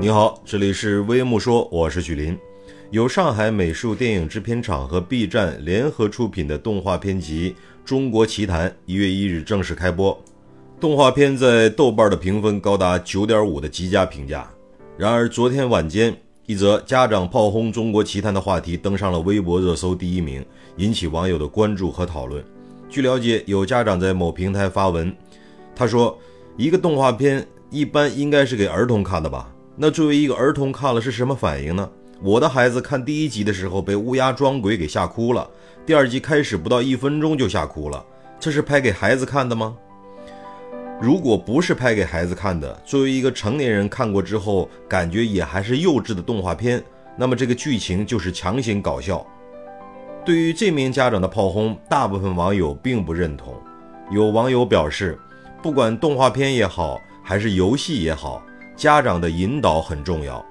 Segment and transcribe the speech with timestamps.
[0.00, 2.34] 你好，这里是微木说，我是许林。
[2.90, 7.54] 由上海美术电影制片厂和 B 站联合出品的动画片集
[7.86, 10.18] 《中国奇谭》一月一日正式开播。
[10.80, 14.50] 动画片在豆瓣的评分高达九点五的极佳评价。
[14.96, 20.42] 然而，昨天晚间，一则家长炮轰《中国奇谭》的话题登上了微博热搜第一名，
[20.78, 22.42] 引起网友的关注和讨论。
[22.88, 25.14] 据了解，有家长在某平台发文，
[25.76, 26.18] 他说
[26.56, 31.90] ：“一个动画片一般应该是给儿童看的吧？”那作为一个儿童看了是什么反应呢？
[32.20, 35.48] 我的孩子看第一集的时候被乌鸦装鬼给吓哭了，
[35.86, 38.04] 第二集开始不到一分钟就吓哭了。
[38.38, 39.74] 这是拍给孩子看的吗？
[41.00, 46.84] 如果不是拍给孩子看的，作为一个成年人看过之后感觉也还是幼稚的动画片，
[47.16, 49.26] 那么这个剧情就是强行搞笑。
[50.26, 53.58] 对于这名家长的炮轰，大部分网友并不认同。
[54.10, 55.18] 有网友表示，
[55.62, 58.42] 不管动画片也好，还是游戏也好。
[58.80, 60.42] 家长的引导很重要，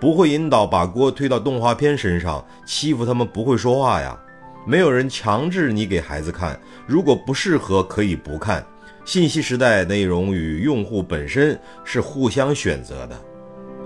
[0.00, 4.18] 不会引导把锅推到动画片身上，欺负他们不会说话呀。
[4.66, 8.66] 没有人强制你给孩子看，如果不适合可以不看。
[9.04, 13.16] 信息时代，内容与用户本身是互相选择的。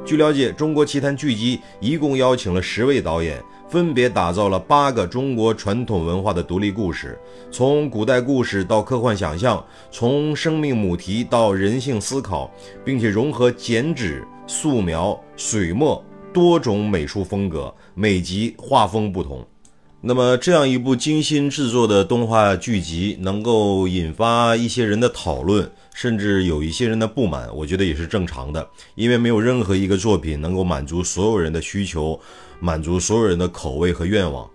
[0.05, 7.17] 据了解，中国奇谭剧集一共邀请了十位导演，分别打造了八个中国传统文化的独立故事，
[7.51, 12.51] 从古代故事到科幻想象，从生命母题到人性思考，
[12.85, 19.47] 并且融合剪纸、素描、水墨多种美术风格，每集画风不同。
[20.03, 25.71] 那么，这样一部精心制作的动画剧集，能够引发一些人的讨论。
[25.93, 32.19] 甚至有一些人的不满，我觉得也是正常的，因为没有任何一个作品能够满足所有人的需求，
[32.59, 34.49] 满足所有人的口味和愿望。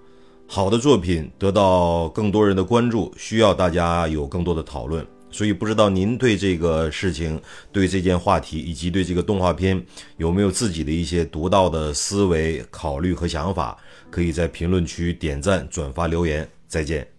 [0.47, 5.05] 好的作品得到更多人的关注，需要大家有更多的讨论。
[5.35, 13.77] 所以，不知道您对这个事情、对这件话题以及对这个动画片有没有自己的一些独到的思维、考虑和想法？
[14.09, 16.47] 可以在评论区点赞、转发、留言。
[16.69, 17.14] 再见。